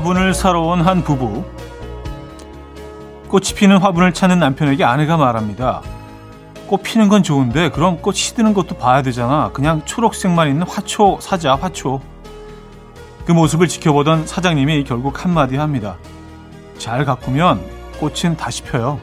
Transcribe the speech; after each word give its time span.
화분을 0.00 0.32
사러 0.32 0.62
온 0.62 0.80
한 0.80 1.04
부부. 1.04 1.44
꽃이 3.28 3.48
피는 3.54 3.76
화분을 3.78 4.14
찾는 4.14 4.38
남편에게 4.38 4.82
아내가 4.82 5.18
말합니다. 5.18 5.82
꽃 6.66 6.82
피는 6.82 7.10
건 7.10 7.22
좋은데 7.22 7.68
그럼 7.68 7.98
꽃 8.00 8.14
시드는 8.14 8.54
것도 8.54 8.76
봐야 8.78 9.02
되잖아. 9.02 9.50
그냥 9.52 9.82
초록색만 9.84 10.48
있는 10.48 10.66
화초 10.66 11.18
사자, 11.20 11.54
화초. 11.54 12.00
그 13.26 13.32
모습을 13.32 13.68
지켜보던 13.68 14.26
사장님이 14.26 14.84
결국 14.84 15.22
한마디 15.22 15.56
합니다. 15.56 15.96
잘 16.78 17.04
가꾸면 17.04 17.60
꽃은 17.98 18.38
다시 18.38 18.62
펴요. 18.62 18.98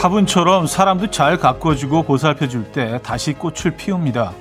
화분처럼 0.00 0.66
사람도 0.66 1.10
잘 1.10 1.36
가꿔주고 1.36 2.04
보살펴줄 2.04 2.72
때 2.72 3.02
다시 3.02 3.34
꽃을 3.34 3.76
피웁니다. 3.76 4.32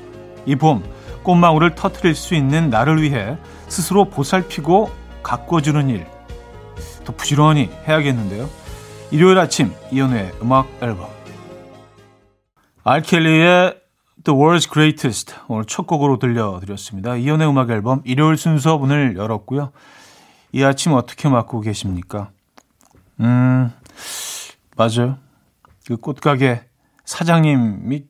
이 0.46 0.56
봄, 0.56 0.82
꽃망울을 1.24 1.76
터트릴 1.76 2.16
수 2.16 2.34
있는 2.34 2.70
나를 2.70 3.02
위해 3.02 3.38
스스로 3.68 4.06
보살피고 4.06 4.90
가꿔주는 5.22 5.90
일. 5.90 6.08
더 7.04 7.14
부지런히 7.14 7.70
해야겠는데요. 7.86 8.50
일요일 9.12 9.38
아침, 9.38 9.74
이연우의 9.92 10.32
음악 10.42 10.70
앨범. 10.82 11.10
알켈리의 12.86 13.82
The 14.24 14.40
World's 14.40 14.72
Greatest 14.72 15.36
오늘 15.50 15.66
첫 15.66 15.86
곡으로 15.86 16.20
들려드렸습니다. 16.20 17.18
이연의 17.18 17.50
음악 17.50 17.70
앨범 17.70 18.02
일요일 18.06 18.38
순서 18.38 18.78
문을 18.78 19.18
열었고요. 19.18 19.74
이 20.54 20.64
아침 20.64 20.94
어떻게 20.94 21.28
맞고 21.28 21.60
계십니까? 21.60 22.30
음, 23.20 23.74
맞아요. 24.78 25.18
그 25.90 25.98
꽃가게 25.98 26.62
사장님이 27.04 28.04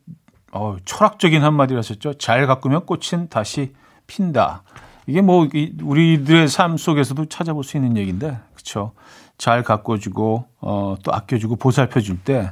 어, 0.51 0.75
철학적인 0.83 1.41
한마디를 1.41 1.79
하셨죠. 1.79 2.15
잘 2.15 2.45
가꾸면 2.45 2.85
꽃은 2.85 3.29
다시 3.29 3.73
핀다. 4.05 4.63
이게 5.07 5.21
뭐 5.21 5.47
우리들의 5.81 6.49
삶 6.49 6.75
속에서도 6.75 7.27
찾아볼 7.27 7.63
수 7.63 7.77
있는 7.77 7.95
얘기인데, 7.95 8.37
그렇죠? 8.53 8.91
잘 9.37 9.63
가꿔주고 9.63 10.45
어, 10.59 10.95
또 11.01 11.13
아껴주고 11.13 11.55
보살펴줄 11.55 12.19
때 12.19 12.51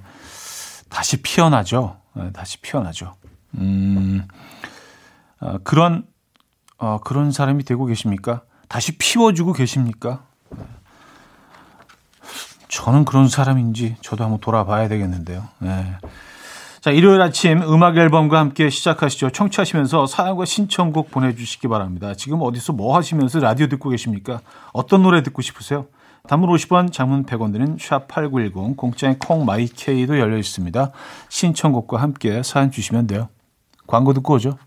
다시 0.87 1.21
피어나죠. 1.21 1.97
네, 2.13 2.31
다시 2.31 2.61
피어나죠. 2.61 3.13
음, 3.57 4.25
어, 5.41 5.57
그런 5.65 6.07
어, 6.77 6.99
그런 6.99 7.33
사람이 7.33 7.65
되고 7.65 7.85
계십니까? 7.85 8.43
다시 8.69 8.97
피워주고 8.97 9.51
계십니까? 9.51 10.23
저는 12.77 13.05
그런 13.05 13.27
사람인지 13.27 13.95
저도 14.01 14.23
한번 14.23 14.39
돌아봐야 14.39 14.87
되겠는데요. 14.87 15.43
네. 15.57 15.95
자, 16.79 16.91
일요일 16.91 17.19
아침 17.21 17.63
음악 17.63 17.97
앨범과 17.97 18.37
함께 18.37 18.69
시작하시죠. 18.69 19.31
청취하시면서 19.31 20.05
사연과 20.05 20.45
신청곡 20.45 21.09
보내주시기 21.09 21.67
바랍니다. 21.69 22.13
지금 22.13 22.39
어디서 22.43 22.73
뭐 22.73 22.95
하시면서 22.95 23.39
라디오 23.39 23.65
듣고 23.65 23.89
계십니까? 23.89 24.41
어떤 24.73 25.01
노래 25.01 25.23
듣고 25.23 25.41
싶으세요? 25.41 25.87
단문 26.27 26.51
50원, 26.51 26.93
장문 26.93 27.25
100원 27.25 27.51
드는 27.51 27.77
샵8910, 27.77 28.77
공짜인 28.77 29.17
콩마이케이도 29.17 30.19
열려 30.19 30.37
있습니다. 30.37 30.91
신청곡과 31.29 31.99
함께 31.99 32.43
사연 32.43 32.69
주시면 32.69 33.07
돼요. 33.07 33.29
광고 33.87 34.13
듣고 34.13 34.35
오죠. 34.35 34.59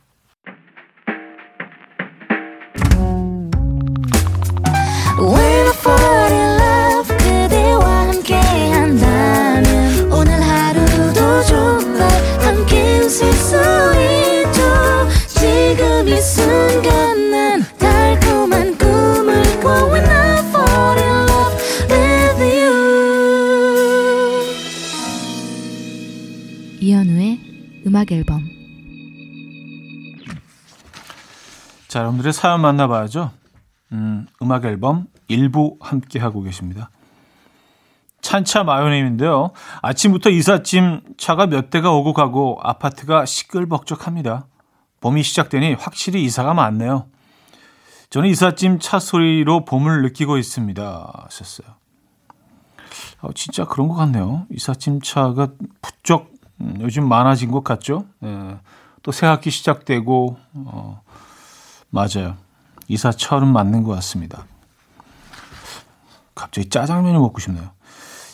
음악 27.86 28.10
앨범 28.10 28.40
자, 31.88 31.98
여러분들의 31.98 32.32
사연 32.32 32.62
만나봐야죠. 32.62 33.32
음, 33.92 34.26
음악 34.40 34.64
앨범 34.64 35.06
일부 35.28 35.76
함께 35.80 36.18
하고 36.18 36.40
계십니다. 36.40 36.90
찬차 38.22 38.64
마요네임인데요. 38.64 39.50
아침부터 39.82 40.30
이삿짐 40.30 41.02
차가 41.18 41.46
몇 41.46 41.68
대가 41.68 41.90
오고 41.90 42.12
가고 42.14 42.58
아파트가 42.62 43.26
시끌벅적합니다. 43.26 44.46
봄이 45.00 45.22
시작되니 45.22 45.74
확실히 45.74 46.22
이사가 46.24 46.54
많네요. 46.54 47.08
저는 48.08 48.28
이삿짐 48.30 48.78
차 48.78 48.98
소리로 48.98 49.64
봄을 49.64 50.02
느끼고 50.02 50.38
있습니다. 50.38 51.24
하셨어요. 51.24 51.68
어, 53.20 53.32
진짜 53.34 53.64
그런 53.64 53.88
것 53.88 53.94
같네요. 53.94 54.46
이삿짐 54.50 55.00
차가 55.02 55.48
부쩍 55.82 56.29
음, 56.60 56.78
요즘 56.80 57.08
많아진 57.08 57.50
것 57.50 57.64
같죠? 57.64 58.04
예. 58.24 58.56
또 59.02 59.12
새학기 59.12 59.50
시작되고, 59.50 60.36
어, 60.54 61.02
맞아요. 61.90 62.36
이사철은 62.88 63.48
맞는 63.48 63.82
것 63.82 63.92
같습니다. 63.96 64.44
갑자기 66.34 66.68
짜장면을 66.68 67.18
먹고 67.20 67.40
싶네요. 67.40 67.70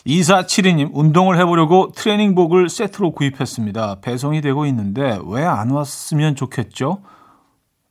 2472님, 0.06 0.90
운동을 0.92 1.38
해보려고 1.38 1.90
트레이닝복을 1.92 2.68
세트로 2.68 3.12
구입했습니다. 3.12 3.96
배송이 4.00 4.40
되고 4.40 4.64
있는데 4.66 5.18
왜 5.24 5.44
안 5.44 5.70
왔으면 5.70 6.36
좋겠죠? 6.36 7.02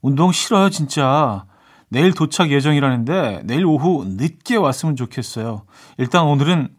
운동 0.01 0.31
싫어요, 0.31 0.69
진짜. 0.69 1.45
내일 1.89 2.13
도착 2.13 2.51
예정이라는데 2.51 3.41
내일 3.43 3.65
오후 3.65 4.05
늦게 4.07 4.55
왔으면 4.55 4.95
좋겠어요. 4.95 5.63
일단 5.97 6.25
오늘은 6.25 6.69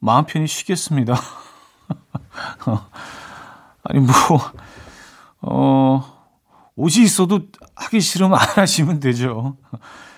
마음 0.00 0.24
편히 0.24 0.46
쉬겠습니다. 0.46 1.14
어, 2.66 2.86
아니, 3.84 4.00
뭐, 4.00 4.12
어, 5.42 6.20
옷이 6.76 7.04
있어도 7.04 7.40
하기 7.74 8.00
싫으면 8.00 8.38
안 8.38 8.46
하시면 8.56 9.00
되죠. 9.00 9.56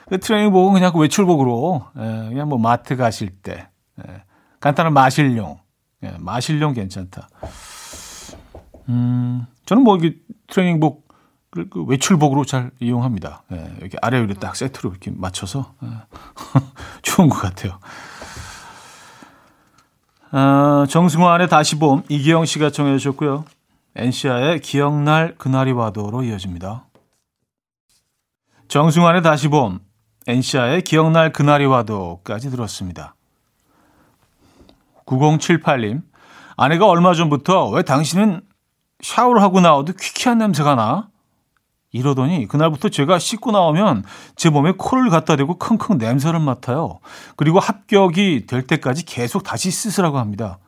그 0.09 0.21
트레이닝복은 0.21 0.75
그냥 0.75 0.93
그 0.93 0.99
외출복으로, 0.99 1.87
예, 1.97 2.00
그냥 2.28 2.49
뭐 2.49 2.59
마트 2.59 2.97
가실 2.97 3.31
때, 3.31 3.69
예, 4.06 4.25
간단한 4.61 4.93
마실용, 4.93 5.59
예, 6.03 6.15
마실용 6.19 6.75
괜찮다. 6.75 7.28
음, 8.89 9.47
저는 9.65 9.84
뭐, 9.84 9.97
이게 9.97 10.17
트레이닝복, 10.49 11.09
그, 11.50 11.69
그 11.69 11.84
외출복으로 11.84 12.44
잘 12.44 12.71
이용합니다. 12.81 13.44
예, 13.53 13.73
여기 13.83 13.97
아래 14.03 14.21
위로 14.21 14.34
딱 14.34 14.56
세트로 14.56 14.91
이렇게 14.91 15.11
맞춰서, 15.15 15.75
예, 15.83 15.89
좋은 17.03 17.29
것 17.29 17.39
같아요. 17.41 17.79
어, 20.32 20.87
정승환의 20.88 21.48
다시 21.48 21.78
봄 21.78 22.03
이기영 22.09 22.47
씨가 22.47 22.70
청해 22.70 22.97
주셨고요. 22.97 23.44
엔시아의 23.97 24.60
기억날 24.60 25.34
그날이 25.37 25.72
와도로 25.72 26.22
이어집니다. 26.22 26.87
정승환의 28.69 29.22
다시 29.22 29.48
봄 29.48 29.81
엔시아의 30.26 30.82
기억날 30.82 31.32
그날이 31.32 31.66
와도까지 31.66 32.50
들었습니다. 32.50 33.15
9078님 35.05 36.02
아내가 36.56 36.87
얼마 36.87 37.12
전부터 37.12 37.69
왜 37.69 37.82
당신은 37.82 38.40
샤워를 39.02 39.43
하고 39.43 39.61
나와도 39.61 39.93
퀴퀴한 39.93 40.38
냄새가 40.38 40.75
나? 40.75 41.08
이러더니 41.93 42.49
그날부터 42.49 42.89
제가 42.89 43.19
씻고 43.19 43.53
나오면 43.53 44.05
제 44.35 44.49
몸에 44.49 44.73
코를 44.77 45.11
갖다 45.11 45.37
대고 45.37 45.59
킁킁 45.59 45.99
냄새를 45.99 46.41
맡아요. 46.41 46.99
그리고 47.37 47.61
합격이 47.61 48.47
될 48.47 48.67
때까지 48.67 49.05
계속 49.05 49.43
다시 49.43 49.71
씻으라고 49.71 50.19
합니다. 50.19 50.59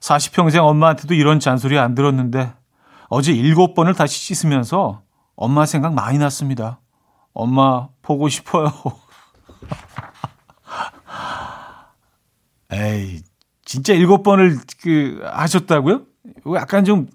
40평생 0.00 0.64
엄마한테도 0.64 1.14
이런 1.14 1.40
잔소리 1.40 1.78
안 1.78 1.94
들었는데 1.94 2.54
어제 3.08 3.32
일곱 3.32 3.74
번을 3.74 3.94
다시 3.94 4.18
씻으면서 4.18 5.02
엄마 5.36 5.66
생각 5.66 5.92
많이 5.92 6.16
났습니다. 6.18 6.80
엄마 7.34 7.88
보고 8.00 8.30
싶어요. 8.30 8.72
에이, 12.72 13.20
진짜 13.64 13.92
일곱 13.92 14.22
번을 14.22 14.58
그 14.82 15.20
하셨다고요? 15.24 16.02
약간 16.54 16.84
좀 16.84 17.08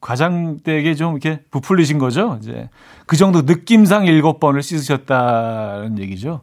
과장되게 0.00 0.94
좀 0.94 1.12
이렇게 1.12 1.42
부풀리신 1.50 1.98
거죠. 1.98 2.38
이제 2.40 2.68
그 3.06 3.16
정도 3.16 3.42
느낌상 3.42 4.06
일곱 4.06 4.40
번을 4.40 4.62
씻으셨다는 4.62 5.98
얘기죠. 5.98 6.42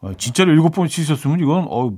어, 0.00 0.14
진짜로 0.14 0.52
일곱 0.52 0.70
번 0.70 0.88
씻으셨으면 0.88 1.40
이건 1.40 1.66
어, 1.70 1.92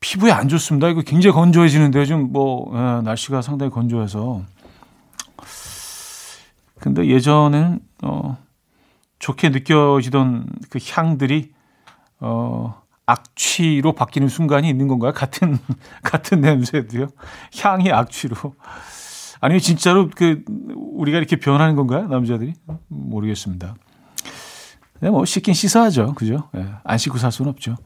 피부에 0.00 0.32
안 0.32 0.48
좋습니다. 0.48 0.88
이거 0.88 1.02
굉장히 1.02 1.34
건조해지는데 1.34 2.00
요즘 2.00 2.32
뭐 2.32 2.70
예, 2.74 3.02
날씨가 3.02 3.42
상당히 3.42 3.70
건조해서. 3.70 4.42
근데 6.78 7.06
예전에는 7.06 7.80
어, 8.02 8.38
좋게 9.18 9.50
느껴지던 9.50 10.46
그 10.70 10.78
향들이 10.90 11.52
어, 12.20 12.79
악취로 13.10 13.92
바뀌는 13.92 14.28
순간이 14.28 14.68
있는 14.68 14.88
건가요? 14.88 15.12
같은 15.12 15.58
같은 16.02 16.40
냄새도요. 16.40 17.08
향이 17.62 17.90
악취로. 17.90 18.36
아니면 19.40 19.60
진짜로 19.60 20.10
그 20.14 20.44
우리가 20.76 21.18
이렇게 21.18 21.36
변하는 21.36 21.74
건가요? 21.76 22.06
남자들이 22.08 22.54
모르겠습니다. 22.88 23.74
네, 25.00 25.10
뭐 25.10 25.24
씻긴 25.24 25.54
씻어야죠, 25.54 26.14
그죠? 26.14 26.50
네, 26.52 26.66
안 26.84 26.98
씻고 26.98 27.16
살 27.18 27.32
수는 27.32 27.50
없죠. 27.50 27.76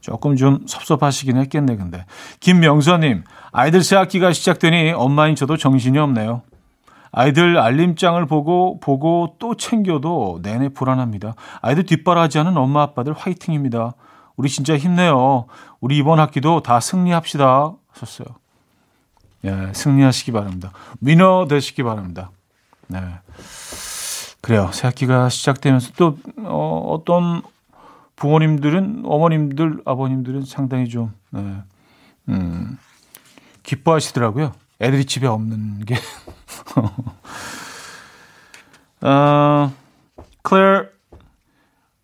조금 0.00 0.36
좀 0.36 0.66
섭섭하시긴 0.66 1.36
했겠네, 1.36 1.76
근데. 1.76 2.04
김명선님, 2.40 3.22
아이들 3.52 3.82
새학기가 3.82 4.32
시작되니 4.32 4.92
엄마인 4.92 5.36
저도 5.36 5.56
정신이 5.56 5.96
없네요. 5.98 6.42
아이들 7.12 7.56
알림장을 7.58 8.26
보고 8.26 8.80
보고 8.80 9.36
또 9.38 9.54
챙겨도 9.54 10.40
내내 10.42 10.70
불안합니다. 10.70 11.36
아이들 11.62 11.84
뒷바라지 11.86 12.38
하는 12.38 12.56
엄마 12.56 12.82
아빠들 12.82 13.12
화이팅입니다. 13.12 13.94
우리 14.36 14.48
진짜 14.48 14.76
힘내요. 14.76 15.46
우리 15.80 15.98
이번 15.98 16.18
학기도 16.18 16.60
다 16.60 16.80
승리합시다. 16.80 17.74
하셨어요. 17.88 18.26
예, 19.44 19.72
승리하시기 19.74 20.32
바랍니다. 20.32 20.72
위너 21.00 21.46
되시기 21.48 21.82
바랍니다. 21.82 22.30
네. 22.88 23.00
그래요. 24.40 24.70
새 24.72 24.88
학기가 24.88 25.28
시작되면서 25.28 25.92
또, 25.96 26.18
어, 26.38 26.78
어떤 26.90 27.42
부모님들은, 28.16 29.02
어머님들, 29.04 29.82
아버님들은 29.84 30.44
상당히 30.44 30.88
좀, 30.88 31.12
네, 31.30 31.62
음, 32.28 32.78
기뻐하시더라고요. 33.62 34.52
애들이 34.80 35.04
집에 35.04 35.26
없는 35.26 35.84
게. 35.84 35.96
어, 39.00 39.72
클레어 40.42 40.86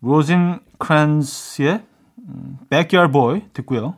로진크란스의 0.01 1.83
Backyard 2.69 3.11
Boy 3.11 3.41
듣고요. 3.53 3.95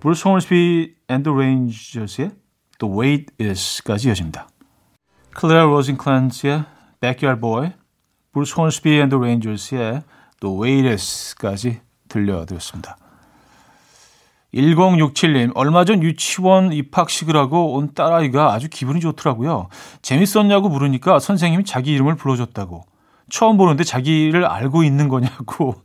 브루스 0.00 0.26
홈스비 0.26 0.94
앤드 1.08 1.28
레인저스의 1.28 2.30
The 2.78 2.94
Wait 2.98 3.26
Is까지 3.40 4.08
이어집니다. 4.08 4.48
클레어 5.34 5.66
로진크란스의 5.66 6.64
Backyard 7.00 7.40
Boy, 7.40 7.72
브루스 8.32 8.54
홈스비 8.58 8.98
앤드 9.00 9.14
레인저스의 9.14 10.02
The 10.40 10.56
Wait 10.60 10.88
Is까지 10.88 11.80
들려드렸습니다. 12.08 12.96
1067님, 14.54 15.52
얼마 15.54 15.84
전 15.84 16.02
유치원 16.02 16.72
입학식을 16.72 17.36
하고 17.36 17.74
온 17.74 17.94
딸아이가 17.94 18.52
아주 18.52 18.68
기분이 18.68 19.00
좋더라고요. 19.00 19.68
재밌었냐고 20.02 20.68
물으니까 20.68 21.20
선생님이 21.20 21.64
자기 21.64 21.92
이름을 21.92 22.16
불러줬다고. 22.16 22.84
처음 23.28 23.56
보는데 23.56 23.84
자기를 23.84 24.44
알고 24.44 24.82
있는 24.82 25.08
거냐고. 25.08 25.82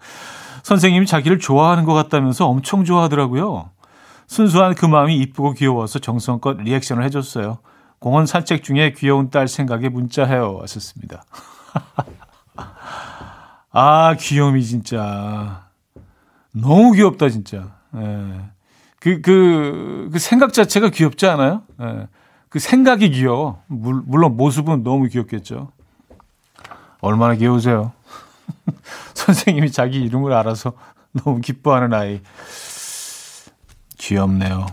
선생님이 0.66 1.06
자기를 1.06 1.38
좋아하는 1.38 1.86
것 1.86 1.94
같다면서 1.94 2.48
엄청 2.48 2.86
좋아하더라고요. 2.86 3.70
순수한 4.26 4.74
그 4.74 4.88
마음이 4.88 5.16
이쁘고 5.18 5.54
귀여워서 5.54 6.00
정성껏 6.00 6.58
리액션을 6.58 7.04
해줬어요. 7.04 7.60
공원 8.00 8.26
산책 8.26 8.64
중에 8.64 8.94
귀여운 8.94 9.30
딸 9.30 9.48
생각에 9.48 9.90
문자해요. 9.90 10.56
왔었습니다. 10.56 11.24
아, 13.72 14.16
귀염이 14.20 14.64
진짜. 14.64 15.68
너무 16.52 16.94
귀엽다, 16.94 17.30
진짜. 17.30 17.68
예. 17.96 18.42
그, 19.00 19.22
그, 19.22 20.10
그 20.14 20.18
생각 20.18 20.52
자체가 20.52 20.90
귀엽지 20.90 21.28
않아요? 21.28 21.62
예. 21.80 22.08
그 22.50 22.58
생각이 22.58 23.12
귀여워. 23.12 23.62
물, 23.68 24.02
물론 24.04 24.36
모습은 24.36 24.82
너무 24.82 25.10
귀엽겠죠. 25.10 25.72
얼마나 27.02 27.36
귀여우세요? 27.36 27.92
선생님이 29.14 29.72
자기 29.72 30.02
이름을 30.04 30.34
알아서 30.34 30.74
너무 31.14 31.40
기뻐하는 31.42 31.94
아이. 31.94 32.22
귀엽네요. 33.98 34.68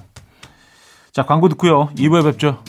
자, 1.12 1.24
광고 1.24 1.48
듣고요. 1.48 1.88
2부에 1.94 2.24
뵙죠. 2.24 2.62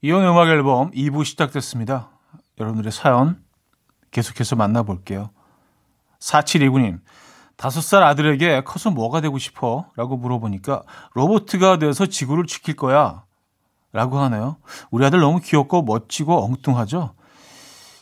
이혼의 0.00 0.30
음악 0.30 0.48
앨범 0.48 0.92
2부 0.92 1.24
시작됐습니다. 1.24 2.08
여러분들의 2.60 2.92
사연 2.92 3.42
계속해서 4.12 4.54
만나볼게요. 4.54 5.30
4729님, 6.20 7.00
5살 7.56 8.02
아들에게 8.02 8.62
커서 8.62 8.90
뭐가 8.90 9.20
되고 9.20 9.38
싶어? 9.38 9.86
라고 9.96 10.16
물어보니까 10.16 10.84
로보트가 11.14 11.78
돼서 11.78 12.06
지구를 12.06 12.46
지킬 12.46 12.76
거야. 12.76 13.24
라고 13.92 14.18
하네요. 14.20 14.56
우리 14.90 15.04
아들 15.04 15.18
너무 15.18 15.40
귀엽고 15.40 15.82
멋지고 15.82 16.44
엉뚱하죠? 16.44 17.14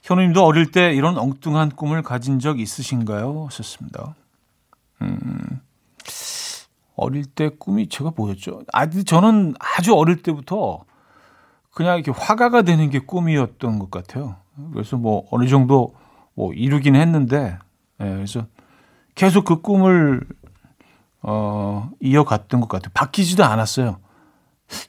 현우님도 0.02 0.44
어릴 0.44 0.70
때 0.70 0.92
이런 0.92 1.16
엉뚱한 1.16 1.70
꿈을 1.70 2.02
가진 2.02 2.40
적 2.40 2.61
있으신가요? 2.61 3.47
하셨습니다. 3.47 4.14
음, 5.00 5.50
어릴 7.00 7.25
때 7.25 7.49
꿈이 7.49 7.88
제가 7.88 8.12
뭐였죠? 8.14 8.62
아, 8.73 8.88
저는 8.88 9.54
아주 9.59 9.95
어릴 9.95 10.23
때부터 10.23 10.85
그냥 11.73 11.99
이렇게 11.99 12.11
화가가 12.11 12.62
되는 12.62 12.90
게 12.90 12.99
꿈이었던 12.99 13.78
것 13.78 13.90
같아요. 13.90 14.37
그래서 14.73 14.97
뭐 14.97 15.26
어느 15.30 15.49
정도 15.49 15.95
뭐 16.35 16.52
이루긴 16.52 16.97
했는데, 16.97 17.59
예, 18.00 18.04
그래서 18.04 18.47
계속 19.14 19.45
그 19.45 19.62
꿈을 19.62 20.26
어, 21.23 21.90
이어갔던 22.00 22.61
것 22.61 22.69
같아요. 22.69 22.90
바뀌지도 22.95 23.45
않았어요. 23.45 23.99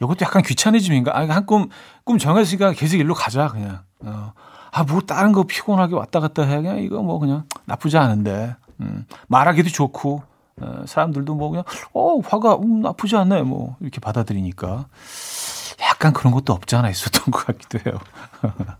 이것도 0.01 0.17
약간 0.21 0.43
귀차니즘인가? 0.43 1.17
아, 1.17 1.27
한 1.27 1.45
꿈, 1.45 1.69
꿈 2.03 2.17
정했으니까 2.17 2.73
계속 2.73 2.97
일로 2.97 3.13
가자, 3.13 3.47
그냥. 3.47 3.79
어, 4.05 4.33
아, 4.71 4.83
뭐 4.83 5.01
다른 5.01 5.31
거 5.31 5.43
피곤하게 5.43 5.95
왔다 5.95 6.19
갔다 6.19 6.43
해. 6.43 6.57
그냥 6.57 6.79
이거 6.79 7.01
뭐 7.01 7.19
그냥 7.19 7.43
나쁘지 7.65 7.97
않은데. 7.97 8.55
음, 8.79 9.05
말하기도 9.27 9.69
좋고, 9.69 10.23
어, 10.23 10.30
사람들도 10.85 11.35
뭐 11.35 11.49
그냥, 11.49 11.63
어, 11.93 12.19
화가, 12.19 12.55
음, 12.57 12.81
나쁘지 12.81 13.15
않네. 13.15 13.43
뭐 13.43 13.75
이렇게 13.79 13.99
받아들이니까. 13.99 14.85
약간 15.81 16.13
그런 16.13 16.33
것도 16.33 16.53
없지 16.53 16.75
않아 16.75 16.89
있었던 16.89 17.25
것 17.31 17.45
같기도 17.45 17.79
해요. 17.85 17.99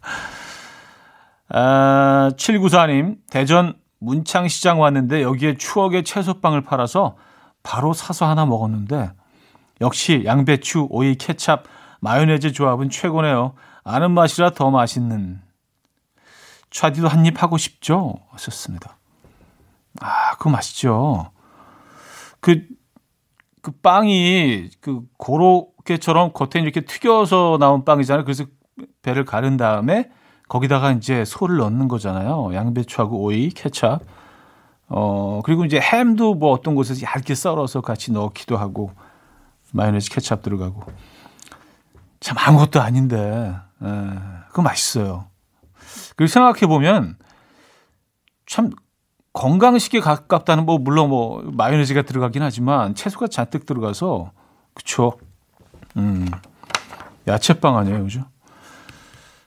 아, 1.49 2.31
794님, 2.37 3.17
대전 3.29 3.73
문창시장 3.99 4.79
왔는데 4.79 5.21
여기에 5.21 5.57
추억의 5.57 6.03
채소빵을 6.03 6.61
팔아서 6.61 7.15
바로 7.63 7.93
사서 7.93 8.25
하나 8.27 8.45
먹었는데 8.45 9.11
역시 9.81 10.23
양배추, 10.25 10.87
오이, 10.89 11.15
케찹, 11.15 11.57
마요네즈 11.99 12.51
조합은 12.53 12.89
최고네요. 12.89 13.53
아는 13.83 14.11
맛이라 14.11 14.51
더 14.51 14.71
맛있는. 14.71 15.41
차디도 16.71 17.07
한 17.07 17.25
입 17.25 17.43
하고 17.43 17.57
싶죠? 17.57 18.15
하셨습니다. 18.31 18.97
아, 19.99 20.31
그거 20.37 20.49
맛있죠. 20.51 21.30
그, 22.41 22.65
그 23.61 23.71
빵이 23.71 24.69
그 24.81 25.01
고로 25.17 25.71
꽃게처럼 25.81 26.33
겉에 26.33 26.61
이렇게 26.61 26.81
튀겨서 26.81 27.57
나온 27.59 27.85
빵이잖아요. 27.85 28.23
그래서 28.23 28.45
배를 29.01 29.25
가른 29.25 29.57
다음에 29.57 30.09
거기다가 30.47 30.91
이제 30.91 31.23
소를 31.25 31.57
넣는 31.57 31.87
거잖아요. 31.87 32.53
양배추하고 32.53 33.23
오이, 33.23 33.49
케찹. 33.49 33.99
어, 34.89 35.41
그리고 35.45 35.63
이제 35.63 35.79
햄도 35.79 36.33
뭐 36.35 36.51
어떤 36.51 36.75
곳에서 36.75 37.05
얇게 37.05 37.35
썰어서 37.35 37.81
같이 37.81 38.11
넣기도 38.11 38.57
하고, 38.57 38.91
마요네즈 39.71 40.09
케찹 40.11 40.41
들어가고. 40.41 40.83
참 42.19 42.37
아무것도 42.37 42.81
아닌데, 42.81 43.55
에, 43.81 43.87
그거 44.49 44.61
맛있어요. 44.61 45.27
그리고 46.17 46.27
생각해 46.27 46.67
보면, 46.67 47.17
참 48.45 48.71
건강식에 49.33 49.99
가깝다는 49.99 50.65
뭐, 50.65 50.77
물론 50.77 51.09
뭐, 51.09 51.41
마요네즈가 51.53 52.01
들어가긴 52.03 52.41
하지만, 52.41 52.95
채소가 52.95 53.27
잔뜩 53.27 53.65
들어가서, 53.65 54.31
그쵸. 54.73 55.13
음, 55.97 56.27
야채빵 57.27 57.77
아니에요, 57.77 58.03
그죠? 58.03 58.25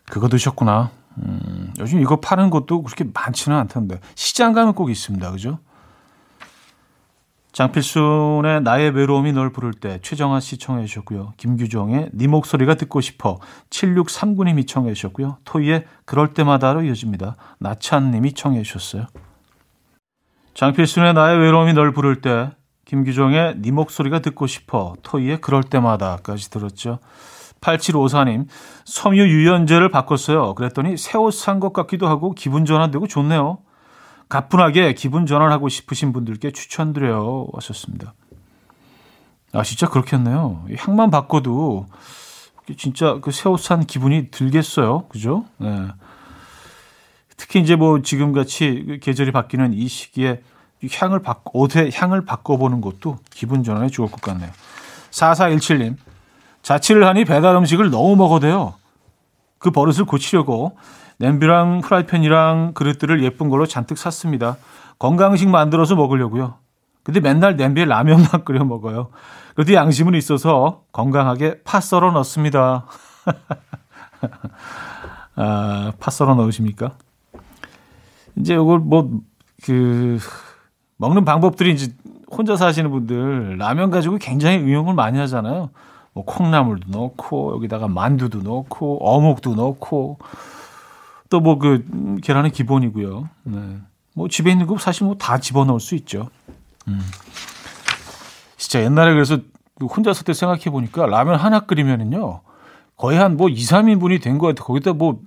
그거 0.07 0.29
드셨구나. 0.29 0.91
음, 1.19 1.73
요즘 1.79 2.01
이거 2.01 2.17
파는 2.17 2.51
것도 2.51 2.83
그렇게 2.83 3.05
많지는 3.13 3.57
않던데. 3.57 4.01
시장 4.15 4.53
가면 4.53 4.75
꼭 4.75 4.91
있습니다. 4.91 5.31
그죠? 5.31 5.59
장필순의 7.53 8.63
나의 8.63 8.91
외로움이 8.91 9.33
널 9.33 9.53
부를 9.53 9.73
때 9.73 10.01
최정아 10.03 10.41
씨 10.41 10.59
청해 10.59 10.87
주셨고요. 10.87 11.35
김규종의 11.37 12.11
네 12.13 12.27
목소리가 12.27 12.75
듣고 12.75 13.01
싶어 13.01 13.39
7639님이 13.71 14.67
청해 14.67 14.93
주셨고요. 14.93 15.39
토이의 15.45 15.87
그럴 16.05 16.35
때마다로 16.35 16.83
이어집니다. 16.83 17.37
나찬 17.61 18.11
님이 18.11 18.33
청해 18.33 18.65
주셨어요. 18.65 19.07
장필순의 20.55 21.15
나의 21.15 21.39
외로움이 21.39 21.73
널 21.73 21.93
부를 21.93 22.21
때 22.21 22.51
김규종의 22.85 23.57
네 23.59 23.71
목소리가 23.71 24.21
듣고 24.21 24.47
싶어 24.47 24.95
토이의 25.03 25.41
그럴 25.41 25.63
때마다까지 25.65 26.51
들었죠. 26.51 26.99
8754님 27.61 28.47
섬유 28.85 29.23
유연제를 29.23 29.91
바꿨어요. 29.91 30.55
그랬더니 30.55 30.97
새 30.97 31.19
옷 31.19 31.33
산 31.33 31.61
것 31.61 31.73
같기도 31.73 32.07
하고 32.09 32.33
기분 32.33 32.65
전환되고 32.67 33.07
좋네요. 33.07 33.59
가뿐하게 34.29 34.95
기분 34.95 35.27
전환하고 35.27 35.69
싶으신 35.69 36.13
분들께 36.13 36.51
추천드려요. 36.53 37.49
왔었습니다. 37.53 38.15
아, 39.55 39.63
진짜 39.63 39.89
그렇겠네요. 39.89 40.65
향만 40.77 41.11
바꿔도 41.11 41.87
진짜 42.77 43.19
그 43.21 43.31
새 43.31 43.49
옷 43.49 43.61
산 43.61 43.87
기분이 43.87 44.31
들겠어요. 44.31 45.07
그죠? 45.09 45.45
네. 45.59 45.89
특히 47.37 47.61
이제 47.61 47.77
뭐 47.77 48.03
지금 48.03 48.33
같이 48.33 48.85
그 48.87 48.99
계절이 48.99 49.33
바뀌는 49.33 49.73
이 49.73 49.89
시기에 49.89 50.41
향을 50.93 51.21
바꿔, 51.21 51.51
옷의 51.55 51.91
향을 51.95 52.25
바꿔보는 52.25 52.81
것도 52.81 53.19
기분 53.31 53.63
전환에 53.63 53.89
좋을 53.89 54.11
것 54.11 54.21
같네요. 54.21 54.51
4417님, 55.11 55.97
자취를 56.63 57.07
하니 57.07 57.25
배달 57.25 57.57
음식을 57.57 57.91
너무 57.91 58.17
먹어대요. 58.17 58.75
그 59.59 59.71
버릇을 59.71 60.05
고치려고 60.05 60.77
냄비랑 61.19 61.81
프라이팬이랑 61.81 62.73
그릇들을 62.75 63.23
예쁜 63.23 63.49
걸로 63.49 63.67
잔뜩 63.67 63.99
샀습니다. 63.99 64.57
건강식 64.99 65.49
만들어서 65.49 65.95
먹으려고요. 65.95 66.59
근데 67.03 67.21
맨날 67.21 67.57
냄비에 67.57 67.85
라면만 67.85 68.43
끓여 68.45 68.65
먹어요. 68.65 69.11
그래도 69.55 69.75
양심은 69.75 70.15
있어서 70.15 70.83
건강하게 70.93 71.63
파 71.63 71.81
썰어 71.81 72.11
넣습니다. 72.13 72.87
아, 75.37 75.93
파 76.01 76.11
썰어 76.11 76.35
넣으십니까? 76.35 76.97
이제 78.37 78.55
이걸 78.55 78.79
뭐, 78.81 79.11
그, 79.65 80.19
먹는 80.97 81.25
방법들이 81.25 81.73
이제 81.73 81.93
혼자 82.31 82.57
사시는 82.57 82.91
분들 82.91 83.59
라면 83.59 83.91
가지고 83.91 84.19
굉장히 84.19 84.59
응용을 84.59 84.95
많이 84.95 85.19
하잖아요. 85.19 85.71
뭐 86.13 86.25
콩나물도 86.25 86.97
넣고 86.97 87.55
여기다가 87.57 87.89
만두도 87.89 88.39
넣고 88.43 88.99
어묵도 89.05 89.55
넣고 89.57 90.19
또 91.31 91.41
뭐그 91.41 91.85
음, 91.93 92.19
계란은 92.23 92.51
기본이고요. 92.51 93.29
네. 93.45 93.79
뭐 94.15 94.29
집에 94.29 94.51
있는 94.53 94.67
거 94.67 94.79
사실 94.79 95.05
뭐 95.05 95.17
다 95.19 95.39
집어 95.39 95.65
넣을 95.65 95.81
수 95.81 95.95
있죠. 95.97 96.29
음. 96.87 97.01
진짜 98.57 98.83
옛날에 98.85 99.13
그래서 99.13 99.39
그 99.79 99.87
혼자 99.87 100.13
섰을 100.13 100.25
때 100.27 100.33
생각해 100.33 100.65
보니까 100.71 101.07
라면 101.07 101.35
하나 101.37 101.61
끓이면은요. 101.61 102.41
거의 102.97 103.19
한 103.19 103.37
뭐 103.37 103.49
2, 103.49 103.55
3인분이 103.55 104.23
된것 104.23 104.55
같아요. 104.55 104.67
거기다 104.67 104.93
뭐 104.93 105.21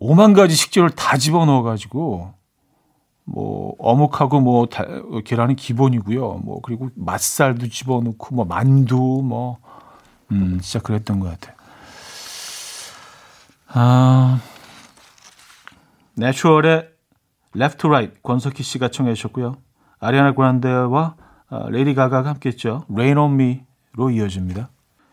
5만 0.00 0.34
가지 0.34 0.54
식재료를 0.54 0.94
다 0.94 1.16
집어넣어 1.16 1.62
가지고 1.62 2.34
뭐 3.24 3.74
어묵하고 3.78 4.40
뭐 4.40 4.66
다, 4.66 4.84
계란이 5.24 5.56
기본이고요. 5.56 6.40
뭐 6.44 6.60
그리고 6.62 6.90
맛살도 6.94 7.68
집어넣고 7.68 8.34
뭐 8.34 8.44
만두 8.44 8.96
뭐 9.24 9.58
음, 10.30 10.60
진짜 10.60 10.80
그랬던 10.80 11.20
것 11.20 11.30
같아요. 11.30 11.56
아, 13.68 14.40
내추럴의 16.14 16.88
Left 17.56 17.78
to 17.78 17.90
Right 17.90 18.22
권석희 18.22 18.62
씨가 18.62 18.88
청해 18.88 19.14
주셨고요. 19.14 19.56
아리아나 19.98 20.32
그란데와 20.32 21.16
어, 21.48 21.68
레이디 21.70 21.94
가가가 21.94 22.30
함께했죠. 22.30 22.84
Rain 22.92 23.18
on 23.18 23.40
Me로 23.40 24.10
이어집니다. 24.10 24.70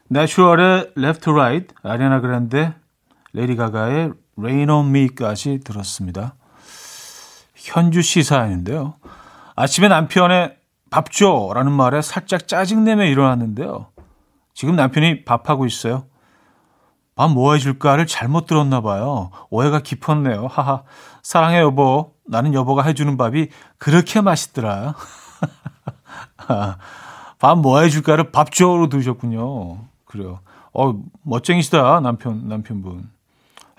내추럴의 0.10 0.94
Left 0.98 1.24
to 1.24 1.34
Right, 1.34 1.74
아리아나 1.84 2.22
그란데, 2.22 2.74
레이디 3.34 3.56
가가의 3.56 4.14
Rain 4.38 4.70
on 4.70 4.88
Me까지 4.96 5.60
들었습니다. 5.64 6.36
현주 7.56 8.02
씨 8.02 8.24
사연인데요. 8.24 8.96
아침에 9.56 9.88
남편의 9.88 10.58
밥 10.90 11.12
줘 11.12 11.52
라는 11.54 11.72
말에 11.72 12.02
살짝 12.02 12.48
짜증내며 12.48 13.06
일어났는데요. 13.06 13.88
지금 14.54 14.76
남편이 14.76 15.26
밥하고 15.26 15.66
있어요. 15.66 16.06
밥 17.16 17.30
뭐 17.30 17.54
해줄까를 17.54 18.08
잘못 18.08 18.48
들었나 18.48 18.82
봐요. 18.82 19.30
오해가 19.50 19.80
깊었네요. 19.80 20.48
하하. 20.48 20.84
사랑해 21.22 21.60
여보. 21.60 22.14
나는 22.28 22.54
여보가 22.54 22.84
해주는 22.84 23.18
밥이 23.18 23.48
그렇게 23.78 24.22
맛있더라. 24.22 24.96
밥 27.40 27.56
뭐 27.58 27.82
해줄까를 27.82 28.32
밥 28.32 28.52
줘로 28.52 28.90
드셨군요. 28.90 29.86
그래요. 30.06 30.40
어 30.74 30.94
멋쟁이시다 31.24 32.00
남편 32.00 32.48
남편분. 32.48 33.10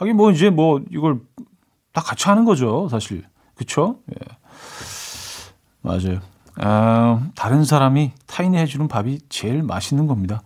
하긴 0.04 0.16
뭐 0.16 0.30
이제 0.30 0.50
뭐 0.50 0.82
이걸 0.90 1.20
다 1.92 2.02
같이 2.02 2.28
하는 2.28 2.44
거죠 2.44 2.88
사실. 2.90 3.24
그쵸? 3.54 3.96
예. 4.10 4.16
맞아요. 5.80 6.20
아, 6.56 7.20
다른 7.34 7.64
사람이 7.64 8.12
타인이 8.26 8.56
해주는 8.56 8.86
밥이 8.88 9.20
제일 9.28 9.62
맛있는 9.62 10.06
겁니다. 10.06 10.42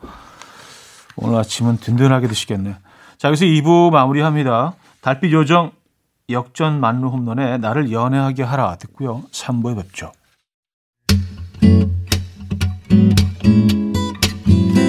오늘 1.16 1.38
아침은 1.38 1.78
든든하게 1.78 2.28
드시겠네요. 2.28 2.76
자, 3.18 3.28
여기서 3.28 3.44
2부 3.44 3.90
마무리합니다. 3.90 4.74
달빛 5.00 5.32
요정 5.32 5.72
역전 6.30 6.80
만루 6.80 7.08
홈런에 7.08 7.58
나를 7.58 7.90
연애하게 7.90 8.42
하라 8.42 8.76
듣고요. 8.76 9.22
3부에 9.32 9.76
뵙죠. 9.76 10.12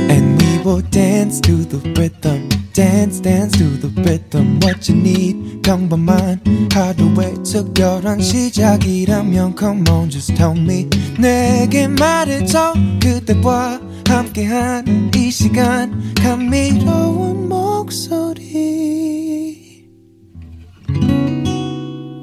And 0.10 0.44
we 0.44 0.60
will 0.66 0.84
dance 0.92 1.42
to 1.42 1.68
the 1.68 1.80
rhythm. 1.94 2.59
Dance 2.80 3.20
dance 3.20 3.58
to 3.58 3.66
the 3.82 3.92
rhythm 4.04 4.58
what 4.64 4.90
you 4.90 4.98
need. 4.98 5.62
평범한 5.64 6.40
하루의 6.72 7.44
특별한 7.44 8.22
시작이라면 8.22 9.56
come 9.60 9.84
on 9.90 10.10
just 10.10 10.34
tell 10.36 10.58
me. 10.58 10.88
내게 11.20 11.90
말해줘 11.90 12.74
그대와 13.04 13.82
함께한 14.08 15.12
이 15.14 15.30
시간. 15.30 16.14
감미로운 16.16 17.50
목소리. 17.50 18.40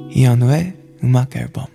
이현우의 0.09 0.73
음악 1.03 1.35
앨범. 1.35 1.67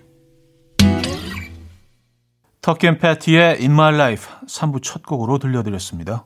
터키 2.59 2.97
패티의 2.97 3.59
In 3.61 3.71
My 3.71 3.93
Life 3.93 4.27
3부 4.45 4.83
첫 4.83 5.05
곡으로 5.05 5.37
들려드렸습니다. 5.37 6.25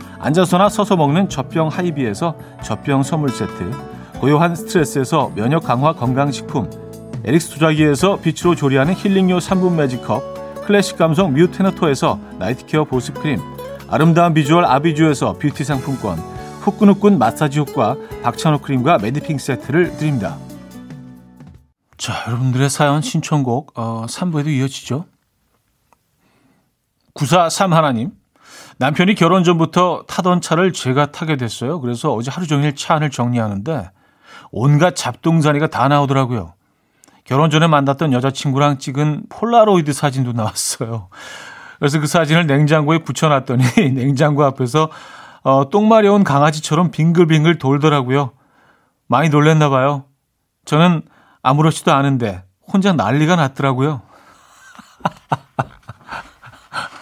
앉아서나 0.21 0.69
서서 0.69 0.95
먹는 0.95 1.29
젖병 1.29 1.67
하이비에서 1.67 2.35
젖병 2.63 3.03
선물 3.03 3.29
세트 3.29 3.71
고요한 4.19 4.55
스트레스에서 4.55 5.31
면역 5.35 5.63
강화 5.63 5.93
건강식품 5.93 6.69
에릭스 7.23 7.51
도자기에서 7.51 8.17
빛으로 8.21 8.55
조리하는 8.55 8.93
힐링요 8.93 9.37
3분 9.39 9.75
매직컵 9.75 10.65
클래식 10.65 10.97
감성 10.97 11.33
뮤테너토에서 11.33 12.19
나이트케어 12.39 12.85
보습크림 12.85 13.61
아름다운 13.91 14.33
비주얼 14.33 14.63
아비주에서 14.63 15.33
뷰티 15.33 15.65
상품권, 15.65 16.17
후끈후끈 16.61 17.19
마사지 17.19 17.59
효과 17.59 17.97
박찬호 18.23 18.59
크림과 18.59 18.99
매디핑 18.99 19.37
세트를 19.37 19.97
드립니다. 19.97 20.37
자, 21.97 22.23
여러분들의 22.25 22.69
사연 22.69 23.01
신청곡 23.01 23.77
어, 23.77 24.05
3부에도 24.07 24.47
이어지죠. 24.47 25.03
943 27.15 27.73
하나님. 27.73 28.11
남편이 28.81 29.13
결혼 29.13 29.43
전부터 29.43 30.05
타던 30.07 30.41
차를 30.41 30.73
제가 30.73 31.11
타게 31.11 31.37
됐어요. 31.37 31.79
그래서 31.81 32.15
어제 32.15 32.31
하루 32.31 32.47
종일 32.47 32.75
차 32.75 32.95
안을 32.95 33.11
정리하는데 33.11 33.91
온갖 34.49 34.95
잡동사니가 34.95 35.67
다 35.67 35.87
나오더라고요. 35.87 36.55
결혼 37.23 37.51
전에 37.51 37.67
만났던 37.67 38.11
여자친구랑 38.11 38.79
찍은 38.79 39.25
폴라로이드 39.29 39.93
사진도 39.93 40.31
나왔어요. 40.31 41.09
그래서 41.77 41.99
그 41.99 42.07
사진을 42.07 42.47
냉장고에 42.47 43.03
붙여놨더니 43.03 43.63
냉장고 43.93 44.43
앞에서 44.45 44.89
어, 45.43 45.69
똥 45.69 45.87
마려운 45.87 46.23
강아지처럼 46.23 46.89
빙글빙글 46.89 47.59
돌더라고요. 47.59 48.31
많이 49.05 49.29
놀랬나 49.29 49.69
봐요. 49.69 50.05
저는 50.65 51.03
아무렇지도 51.43 51.93
않은데 51.93 52.43
혼자 52.61 52.93
난리가 52.93 53.35
났더라고요. 53.35 54.01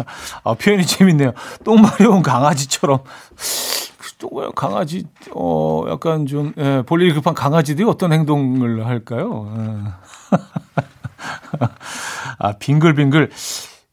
아, 0.44 0.53
표현이 0.53 0.86
재밌네요. 0.86 1.34
똥 1.63 1.82
마려운 1.82 2.22
강아지처럼. 2.22 3.00
똥 4.18 4.29
마려운 4.34 4.53
강아지, 4.53 5.06
어, 5.34 5.86
약간 5.89 6.25
좀, 6.25 6.53
예, 6.58 6.84
볼일이 6.86 7.13
급한 7.13 7.34
강아지들이 7.34 7.88
어떤 7.88 8.12
행동을 8.13 8.86
할까요? 8.86 9.53
예. 9.58 9.84
아, 12.39 12.53
빙글빙글. 12.53 13.32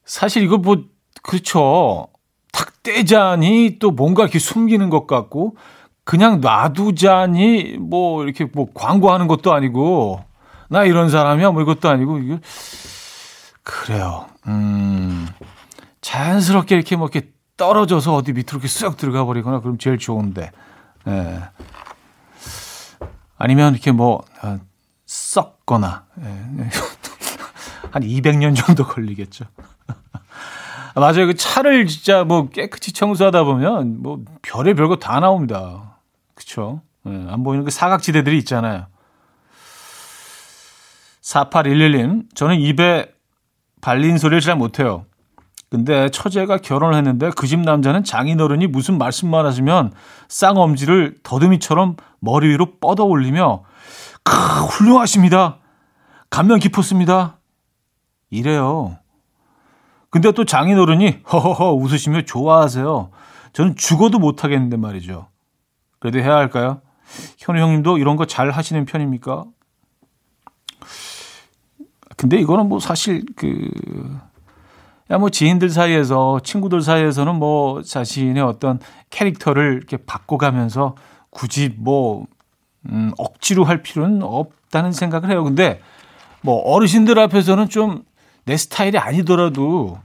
사실 0.04 0.42
이거 0.42 0.58
뭐, 0.58 0.84
그렇죠. 1.22 2.08
탁 2.52 2.82
떼자니 2.82 3.78
또 3.80 3.90
뭔가 3.90 4.22
이렇게 4.22 4.38
숨기는 4.38 4.88
것 4.90 5.06
같고, 5.06 5.56
그냥 6.04 6.40
놔두자니 6.40 7.78
뭐, 7.80 8.24
이렇게 8.24 8.44
뭐 8.52 8.66
광고하는 8.72 9.26
것도 9.28 9.52
아니고, 9.52 10.22
나 10.68 10.84
이런 10.84 11.10
사람이야 11.10 11.50
뭐 11.50 11.62
이것도 11.62 11.88
아니고, 11.88 12.18
이게, 12.18 12.38
그래요. 13.62 14.26
음. 14.46 15.26
자연스럽게 16.06 16.76
이렇게 16.76 16.94
뭐 16.94 17.08
이렇게 17.12 17.32
떨어져서 17.56 18.14
어디 18.14 18.32
밑으로 18.32 18.52
이렇게 18.52 18.68
쑥 18.68 18.96
들어가 18.96 19.24
버리거나 19.24 19.58
그럼 19.58 19.76
제일 19.76 19.98
좋은데. 19.98 20.52
예. 21.08 21.42
아니면 23.36 23.72
이렇게 23.74 23.90
뭐 23.90 24.22
어, 24.42 24.60
썩거나 25.04 26.04
예. 26.20 26.26
한 27.90 28.02
200년 28.02 28.54
정도 28.54 28.86
걸리겠죠. 28.86 29.46
맞아요. 30.94 31.26
그 31.26 31.34
차를 31.34 31.88
진짜 31.88 32.22
뭐 32.22 32.50
깨끗이 32.50 32.92
청소하다 32.92 33.42
보면 33.42 34.00
뭐 34.00 34.24
별의 34.42 34.74
별거 34.74 34.96
다 34.96 35.18
나옵니다. 35.18 35.98
그쵸? 36.34 36.82
예, 37.06 37.10
안 37.10 37.42
보이는 37.42 37.64
그 37.64 37.72
사각지대들이 37.72 38.38
있잖아요. 38.38 38.86
4811님, 41.22 42.32
저는 42.36 42.60
입에 42.60 43.12
발린 43.80 44.18
소리를 44.18 44.40
잘 44.40 44.54
못해요. 44.54 45.04
근데 45.68 46.08
처제가 46.10 46.58
결혼을 46.58 46.96
했는데 46.96 47.30
그 47.30 47.46
집 47.46 47.58
남자는 47.60 48.04
장인어른이 48.04 48.68
무슨 48.68 48.98
말씀만 48.98 49.44
하시면 49.46 49.92
쌍엄지를 50.28 51.16
더듬이처럼 51.22 51.96
머리 52.20 52.48
위로 52.48 52.76
뻗어 52.80 53.04
올리며 53.04 53.64
크 54.22 54.32
훌륭하십니다. 54.32 55.58
감명 56.30 56.58
깊었습니다. 56.58 57.38
이래요. 58.30 58.96
근데 60.10 60.30
또 60.32 60.44
장인어른이 60.44 61.20
허허허 61.32 61.72
웃으시며 61.74 62.22
좋아하세요. 62.22 63.10
저는 63.52 63.76
죽어도 63.76 64.18
못하겠는데 64.18 64.76
말이죠. 64.76 65.28
그래도 65.98 66.18
해야 66.20 66.36
할까요? 66.36 66.80
현우 67.38 67.60
형님도 67.60 67.98
이런 67.98 68.16
거 68.16 68.24
잘 68.26 68.50
하시는 68.50 68.84
편입니까? 68.84 69.44
근데 72.16 72.38
이거는 72.38 72.68
뭐 72.68 72.80
사실 72.80 73.24
그 73.36 73.68
야, 75.10 75.18
뭐 75.18 75.30
지인들 75.30 75.70
사이에서 75.70 76.40
친구들 76.40 76.80
사이에서는 76.80 77.34
뭐 77.36 77.82
자신의 77.82 78.42
어떤 78.42 78.80
캐릭터를 79.10 79.74
이렇게 79.74 79.96
바꿔가면서 79.98 80.96
굳이 81.30 81.74
뭐 81.76 82.26
음, 82.88 83.12
억지로 83.18 83.64
할 83.64 83.82
필요는 83.82 84.22
없다는 84.22 84.92
생각을 84.92 85.30
해요. 85.30 85.44
근데 85.44 85.80
뭐 86.42 86.56
어르신들 86.62 87.18
앞에서는 87.18 87.68
좀 87.68 88.04
내 88.46 88.56
스타일이 88.56 88.96
아니더라도 88.96 89.98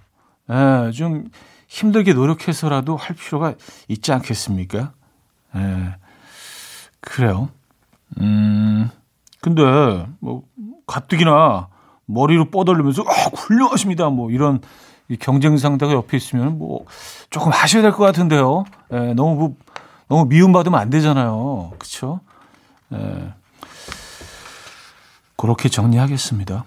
예, 0.49 0.91
좀 0.91 1.29
힘들게 1.67 2.13
노력해서라도 2.13 2.97
할 2.97 3.15
필요가 3.15 3.53
있지 3.87 4.11
않겠습니까? 4.11 4.91
예, 5.55 5.95
그래요. 6.99 7.49
음, 8.19 8.89
근데 9.41 9.61
뭐 10.19 10.43
가뜩이나 10.87 11.69
머리로 12.07 12.49
뻗어리면서 12.49 13.03
아, 13.03 13.29
훌륭하십니다. 13.35 14.09
뭐 14.09 14.31
이런 14.31 14.59
경쟁 15.17 15.57
상대가 15.57 15.93
옆에 15.93 16.17
있으면 16.17 16.57
뭐 16.57 16.85
조금 17.29 17.51
하셔야 17.51 17.81
될 17.81 17.91
것 17.91 18.03
같은데요. 18.03 18.65
예, 18.93 19.13
너무 19.13 19.35
뭐, 19.35 19.55
너무 20.07 20.25
미움받으면 20.25 20.79
안 20.79 20.89
되잖아요. 20.89 21.71
그렇죠? 21.77 22.19
예. 22.93 23.33
그렇게 25.37 25.69
정리하겠습니다. 25.69 26.65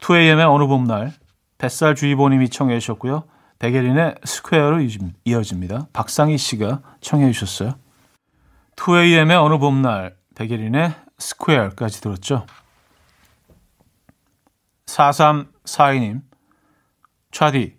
2AM의 0.00 0.48
어느 0.48 0.66
봄날 0.66 1.12
뱃살 1.58 1.94
주의보님이 1.94 2.48
청해 2.48 2.78
주셨고요. 2.80 3.24
백예린의 3.58 4.14
Square로 4.24 4.78
이어집니다. 5.24 5.88
박상희 5.92 6.38
씨가 6.38 6.80
청해 7.00 7.32
주셨어요. 7.32 7.74
2AM의 8.76 9.42
어느 9.44 9.58
봄날 9.58 10.16
백예린의 10.36 10.94
Square까지 11.18 12.00
들었죠. 12.00 12.46
4342님 14.86 16.22
차디. 17.38 17.76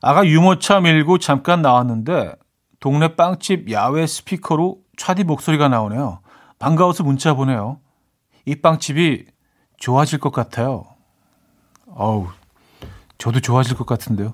아가 0.00 0.26
유모차 0.26 0.80
밀고 0.80 1.18
잠깐 1.18 1.60
나왔는데 1.60 2.32
동네 2.80 3.14
빵집 3.16 3.70
야외 3.70 4.06
스피커로 4.06 4.78
차디 4.96 5.24
목소리가 5.24 5.68
나오네요. 5.68 6.20
반가워서 6.58 7.04
문자 7.04 7.34
보내요. 7.34 7.80
이 8.46 8.56
빵집이 8.56 9.26
좋아질 9.76 10.20
것 10.20 10.32
같아요. 10.32 10.86
어우, 11.86 12.28
저도 13.18 13.40
좋아질 13.40 13.76
것 13.76 13.84
같은데요. 13.84 14.32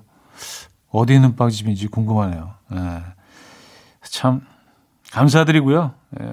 어디 0.89 1.15
있는 1.15 1.35
빵집인지 1.35 1.87
궁금하네요. 1.87 2.53
예. 2.75 2.77
참 4.03 4.47
감사드리고요. 5.11 5.93
예, 6.21 6.25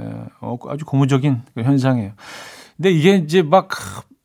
어, 0.43 0.57
아주 0.69 0.85
고무적인 0.85 1.43
그 1.55 1.63
현상이에요. 1.65 2.13
근데 2.77 2.93
이게 2.93 3.17
이제 3.17 3.43
막, 3.43 3.69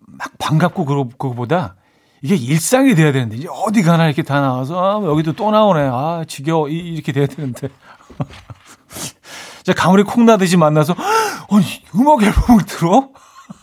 막 0.05 0.31
반갑고 0.37 0.85
그거보다 0.85 1.77
이게 2.21 2.35
일상이 2.35 2.93
돼야 2.93 3.11
되는데 3.11 3.35
이제 3.37 3.47
어디 3.49 3.81
가나 3.81 4.05
이렇게 4.05 4.21
다 4.21 4.39
나와서 4.41 4.79
아, 4.79 4.99
뭐 4.99 5.09
여기도 5.09 5.33
또 5.33 5.49
나오네. 5.49 5.89
아 5.91 6.23
지겨워 6.27 6.69
이렇게 6.69 7.11
돼야 7.11 7.25
되는데. 7.25 7.69
자 9.63 9.73
가물이 9.73 10.03
콩나듯이 10.03 10.57
만나서 10.57 10.95
아니 11.49 11.65
음악 11.95 12.23
앨범을 12.23 12.65
들어? 12.65 13.09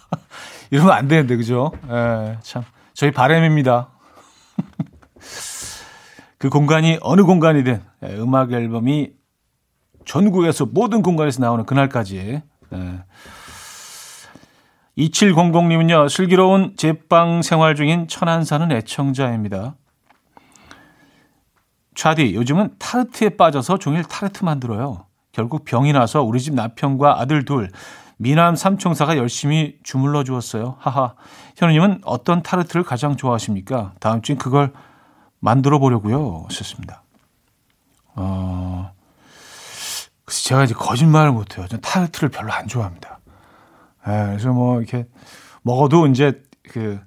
이러면 0.70 0.92
안 0.92 1.08
되는데 1.08 1.36
그죠? 1.36 1.72
예, 1.90 2.38
참 2.42 2.64
저희 2.94 3.10
바램입니다. 3.10 3.90
그 6.38 6.48
공간이 6.50 6.98
어느 7.00 7.22
공간이든 7.22 7.82
예, 8.04 8.16
음악 8.16 8.52
앨범이 8.52 9.10
전국에서 10.04 10.66
모든 10.66 11.02
공간에서 11.02 11.40
나오는 11.40 11.64
그날까지 11.64 12.42
예. 12.72 13.02
2700님은요, 14.98 16.08
슬기로운 16.08 16.74
제빵 16.76 17.42
생활 17.42 17.76
중인 17.76 18.08
천안 18.08 18.44
사는 18.44 18.70
애청자입니다. 18.70 19.76
차디, 21.94 22.34
요즘은 22.34 22.74
타르트에 22.78 23.30
빠져서 23.30 23.78
종일 23.78 24.02
타르트 24.02 24.44
만들어요. 24.44 25.06
결국 25.32 25.64
병이 25.64 25.92
나서 25.92 26.22
우리 26.22 26.40
집 26.40 26.54
남편과 26.54 27.20
아들 27.20 27.44
둘, 27.44 27.70
미남 28.16 28.56
삼총사가 28.56 29.16
열심히 29.16 29.76
주물러 29.84 30.24
주었어요. 30.24 30.76
하하. 30.80 31.14
현우님은 31.56 32.00
어떤 32.04 32.42
타르트를 32.42 32.82
가장 32.82 33.16
좋아하십니까? 33.16 33.92
다음 34.00 34.22
주엔 34.22 34.38
그걸 34.38 34.72
만들어 35.38 35.78
보려고요. 35.78 36.46
하셨습니다. 36.48 37.04
어, 38.16 38.90
그래서 40.24 40.42
제가 40.42 40.64
이제 40.64 40.74
거짓말을 40.74 41.30
못해요. 41.30 41.68
전 41.68 41.80
타르트를 41.80 42.30
별로 42.30 42.52
안 42.52 42.66
좋아합니다. 42.66 43.17
예, 44.08 44.26
그래서 44.28 44.52
뭐 44.52 44.78
이렇게 44.78 45.06
먹어도 45.62 46.06
이제 46.06 46.42
그 46.64 46.98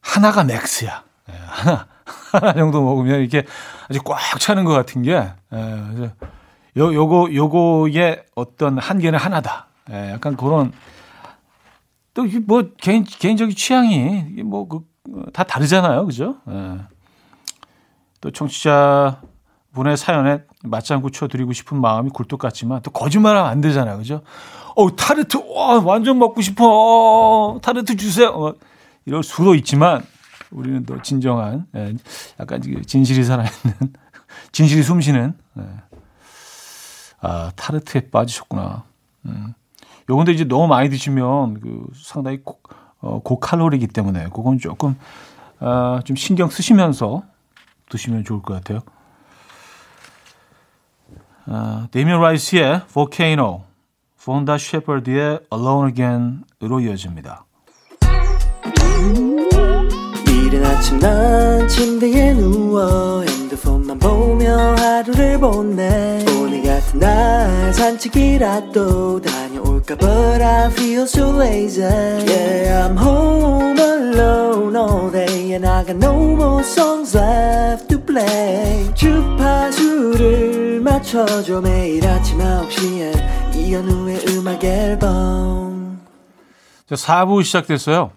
하나가 0.00 0.44
맥스야. 0.44 1.04
예, 1.30 1.34
하나 1.34 1.86
하나 2.32 2.52
정도 2.54 2.82
먹으면 2.82 3.20
이렇게 3.20 3.44
아주 3.88 4.00
꽉 4.04 4.18
차는 4.38 4.64
것 4.64 4.72
같은 4.72 5.02
게 5.02 5.12
예, 5.52 6.12
요 6.76 6.94
요거 6.94 7.32
요거의 7.32 8.24
어떤 8.34 8.78
한계는 8.78 9.18
하나다. 9.18 9.68
예, 9.90 10.12
약간 10.12 10.36
그런 10.36 10.72
또 12.14 12.24
뭐 12.46 12.64
개인 12.76 13.04
개인적인 13.04 13.54
취향이 13.56 14.42
뭐그다 14.42 15.44
다르잖아요, 15.44 16.04
그죠? 16.06 16.36
예. 16.48 16.78
또 18.20 18.30
청취자 18.30 19.22
분의 19.80 19.96
사연에 19.96 20.42
맞장구 20.62 21.10
쳐드리고 21.10 21.54
싶은 21.54 21.80
마음이 21.80 22.10
굴뚝 22.10 22.38
같지만 22.38 22.82
또 22.82 22.90
거짓말하면 22.90 23.50
안 23.50 23.60
되잖아요. 23.62 23.96
그죠? 23.96 24.22
어, 24.76 24.94
타르트, 24.94 25.38
와, 25.38 25.80
완전 25.80 26.18
먹고 26.18 26.42
싶어. 26.42 26.66
어, 26.66 27.60
타르트 27.62 27.96
주세요. 27.96 28.28
어, 28.28 28.54
이럴 29.06 29.22
수도 29.22 29.54
있지만 29.54 30.02
우리는 30.50 30.84
또 30.84 31.00
진정한, 31.00 31.66
예, 31.74 31.94
약간 32.38 32.60
진실이 32.86 33.24
살아있는, 33.24 33.94
진실이 34.52 34.82
숨쉬는, 34.82 35.34
예. 35.58 35.62
아, 37.22 37.50
타르트에 37.56 38.10
빠지셨구나. 38.10 38.84
음. 39.26 39.54
요건데 40.10 40.32
이제 40.32 40.44
너무 40.44 40.66
많이 40.66 40.90
드시면 40.90 41.60
그 41.60 41.86
상당히 41.94 42.42
고, 42.42 42.60
어, 43.00 43.20
고칼로리이기 43.22 43.86
때문에 43.88 44.28
그건 44.28 44.58
조금, 44.58 44.96
아, 45.58 46.00
좀 46.04 46.16
신경 46.16 46.50
쓰시면서 46.50 47.22
드시면 47.88 48.24
좋을 48.24 48.42
것 48.42 48.54
같아요. 48.54 48.80
아, 51.52 51.88
데미안 51.90 52.20
라이스의 52.20 52.82
Volcano, 52.92 53.64
폰다 54.22 54.56
셰퍼드의 54.56 55.40
Alone 55.52 55.90
Again으로 55.90 56.78
이어집니다. 56.80 57.44
이른 60.28 60.64
아침 60.64 61.00
난 61.00 61.66
침대에 61.66 62.34
누워 62.34 63.22
핸드폰만 63.22 63.98
보며 63.98 64.76
하루를 64.76 65.40
보내 65.40 66.24
오늘 66.38 66.62
같은 66.62 67.00
날 67.00 67.74
산책이라도 67.74 69.20
다녀올까 69.20 69.96
But 69.96 70.42
I 70.42 70.70
feel 70.70 71.02
so 71.02 71.36
lazy 71.36 71.82
Yeah 71.82 72.86
I'm 72.86 72.96
home 72.96 73.76
alone 73.78 74.76
all 74.76 75.10
day 75.10 75.52
And 75.54 75.66
I 75.66 75.84
got 75.84 75.96
no 75.96 76.14
more 76.14 76.62
songs 76.62 77.16
left 77.16 77.89
play 78.10 78.94
주파수를 78.94 80.80
맞춰줘 80.80 81.60
매일 81.60 82.06
아침 82.06 82.38
9시에 82.38 83.56
이현우의 83.56 84.24
음악 84.28 84.64
앨범 84.64 86.00
자 86.86 86.94
4부 86.94 87.44
시작됐어요 87.44 88.10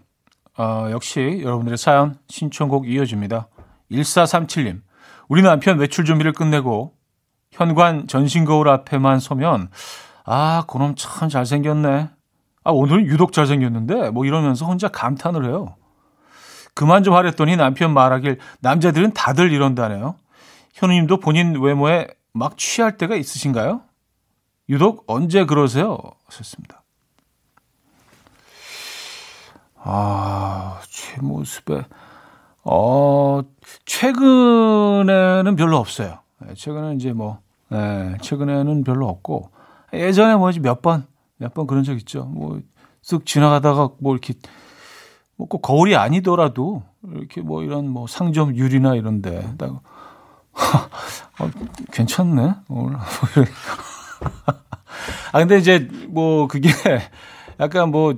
어, 0.58 0.88
역시 0.92 1.42
여러분들의 1.44 1.78
사연 1.78 2.18
신청곡 2.28 2.90
이어집니다 2.90 3.48
1437님 3.92 4.82
우리 5.28 5.42
남편 5.42 5.78
외출 5.78 6.06
준비를 6.06 6.34
끝내고 6.34 6.94
현관 7.52 8.08
전신 8.08 8.46
거울 8.46 8.70
앞에만 8.70 9.20
서면 9.20 9.70
아, 10.26 10.64
그놈 10.68 10.96
참 10.96 11.30
잘생겼네. 11.30 12.10
아, 12.64 12.72
오늘은 12.72 13.06
유독 13.06 13.34
잘생겼는데 13.34 14.10
뭐 14.12 14.26
이러면서 14.26 14.66
혼자 14.66 14.88
감탄을 14.88 15.46
해요. 15.46 15.76
그만 16.74 17.04
좀 17.04 17.14
하랬더니 17.14 17.56
남편 17.56 17.94
말하길 17.94 18.40
남자들은 18.62 19.14
다들 19.14 19.52
이런다네요. 19.52 20.16
현우님도 20.74 21.18
본인 21.18 21.60
외모에 21.62 22.08
막 22.34 22.58
취할 22.58 22.98
때가 22.98 23.16
있으신가요? 23.16 23.82
유독 24.70 25.04
언제 25.08 25.46
그러세요? 25.46 26.00
하셨습니다. 26.26 26.82
아, 29.76 30.80
제 30.90 31.22
모습에 31.22 31.84
어, 32.64 33.42
최근에는 33.86 35.56
별로 35.58 35.78
없어요. 35.78 36.20
네, 36.40 36.54
최근에 36.56 36.96
이제 36.96 37.12
뭐, 37.12 37.40
네, 37.70 38.16
최근에는 38.22 38.84
별로 38.86 39.10
없고, 39.10 39.50
예전에 39.94 40.36
뭐지 40.36 40.62
몇 40.62 40.82
번, 40.82 41.06
몇 41.38 41.54
번 41.54 41.68
그런 41.68 41.84
적 41.84 41.94
있죠. 41.98 42.24
뭐, 42.26 42.62
쓱 43.04 43.26
지나가다가 43.26 43.90
뭐 44.00 44.14
이렇게, 44.14 44.34
뭐 45.36 45.48
꼭 45.48 45.62
거울이 45.62 45.96
아니더라도, 45.96 46.84
이렇게 47.12 47.42
뭐 47.42 47.64
이런 47.64 47.90
뭐 47.90 48.08
상점 48.08 48.56
유리나 48.56 48.96
이런데, 48.96 49.54
딱, 49.58 49.82
어, 51.40 51.50
괜찮네, 51.92 52.54
오늘. 52.70 52.98
아, 55.32 55.40
근데 55.40 55.58
이제 55.58 55.88
뭐 56.10 56.48
그게 56.48 56.70
약간 57.60 57.90
뭐, 57.92 58.14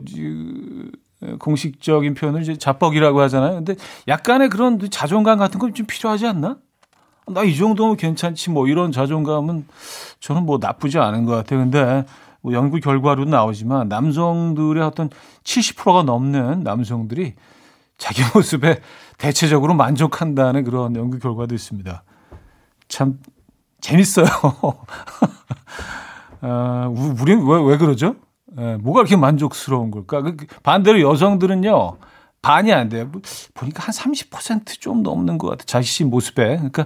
공식적인 1.39 2.13
표현을 2.13 2.41
이제 2.41 2.56
자뻑이라고 2.58 3.19
하잖아요. 3.21 3.56
근데 3.56 3.75
약간의 4.08 4.49
그런 4.49 4.80
자존감 4.91 5.39
같은 5.39 5.60
건 5.60 5.73
좀 5.73 5.86
필요하지 5.88 6.28
않나? 6.28 6.58
나 7.28 7.43
이 7.43 7.56
정도면 7.56 7.97
괜찮지 7.97 8.51
뭐 8.51 8.67
이런 8.67 8.91
자존감은 8.91 9.65
저는 10.19 10.45
뭐 10.45 10.60
나쁘지 10.62 10.99
않은 10.99 11.25
것 11.25 11.32
같아요. 11.36 11.60
근데 11.62 12.06
뭐 12.45 12.53
연구 12.53 12.79
결과로 12.79 13.25
나오지만 13.25 13.89
남성들의 13.89 14.84
어떤 14.84 15.10
70%가 15.43 16.03
넘는 16.03 16.62
남성들이 16.62 17.34
자기 17.97 18.21
모습에 18.36 18.81
대체적으로 19.17 19.73
만족한다는 19.73 20.63
그런 20.63 20.95
연구 20.95 21.17
결과도 21.17 21.55
있습니다. 21.55 22.03
참 22.88 23.19
재밌어요. 23.81 24.27
아, 26.41 26.88
우리는 27.19 27.43
왜, 27.47 27.63
왜 27.63 27.77
그러죠? 27.77 28.15
예, 28.60 28.75
뭐가 28.75 29.01
이렇게 29.01 29.15
만족스러운 29.15 29.89
걸까? 29.89 30.21
그, 30.21 30.36
그 30.36 30.45
반대로 30.62 31.01
여성들은요, 31.01 31.97
반이 32.43 32.71
안 32.71 32.89
돼요. 32.89 33.08
뭐, 33.12 33.23
보니까 33.55 33.81
한 33.81 33.91
30%좀 33.91 35.01
넘는 35.01 35.39
것 35.39 35.47
같아요. 35.47 35.65
자신 35.65 36.12
모습에. 36.12 36.58
그러니까 36.58 36.86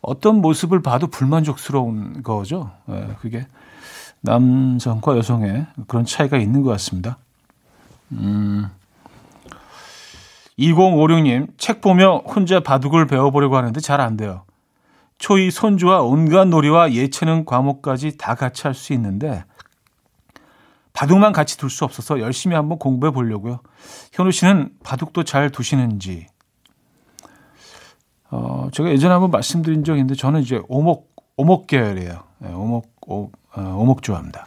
어떤 0.00 0.40
모습을 0.40 0.80
봐도 0.80 1.08
불만족스러운 1.08 2.22
거죠. 2.22 2.70
예, 2.88 3.14
그게 3.20 3.46
남성과 4.26 5.16
여성의 5.16 5.66
그런 5.86 6.04
차이가 6.04 6.36
있는 6.36 6.62
것 6.62 6.70
같습니다. 6.72 7.16
음. 8.12 8.68
2056님, 10.58 11.48
책 11.58 11.80
보며 11.80 12.18
혼자 12.26 12.60
바둑을 12.60 13.06
배워보려고 13.06 13.56
하는데 13.56 13.78
잘 13.80 14.00
안 14.00 14.16
돼요. 14.16 14.42
초이 15.18 15.50
손주와 15.50 16.02
온갖 16.02 16.46
놀이와 16.46 16.92
예체능 16.92 17.44
과목까지 17.46 18.18
다 18.18 18.34
같이 18.34 18.62
할 18.64 18.74
수 18.74 18.92
있는데 18.92 19.44
바둑만 20.92 21.32
같이 21.32 21.58
둘 21.58 21.68
수 21.70 21.84
없어서 21.84 22.20
열심히 22.20 22.56
한번 22.56 22.78
공부해 22.78 23.12
보려고요. 23.12 23.60
현우 24.12 24.30
씨는 24.30 24.70
바둑도 24.82 25.24
잘 25.24 25.50
두시는지. 25.50 26.26
어, 28.30 28.68
제가 28.72 28.90
예전에 28.90 29.12
한번 29.12 29.30
말씀드린 29.30 29.84
적이 29.84 30.00
있는데 30.00 30.14
저는 30.14 30.40
이제 30.40 30.60
오목, 30.68 31.14
오목 31.36 31.66
계열이에요. 31.66 32.22
네, 32.38 32.52
오목, 32.52 32.90
오, 33.08 33.24
어, 33.24 33.30
오목 33.56 34.02
좋아합니다. 34.02 34.46